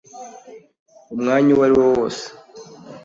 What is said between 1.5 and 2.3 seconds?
uwo ari wo wose.